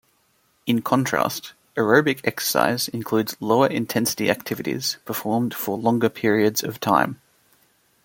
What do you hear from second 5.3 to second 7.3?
for longer periods of time.